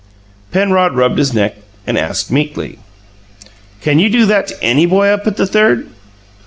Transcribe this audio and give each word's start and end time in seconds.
Penrod 0.51 0.93
rubbed 0.95 1.19
his 1.19 1.31
neck 1.31 1.57
and 1.85 1.95
asked 1.95 2.31
meekly: 2.31 2.79
"Can 3.81 3.99
you 3.99 4.09
do 4.09 4.25
that 4.25 4.47
to 4.47 4.63
any 4.63 4.87
boy 4.87 5.09
up 5.09 5.27
at 5.27 5.37
the 5.37 5.45
Third?" 5.45 5.89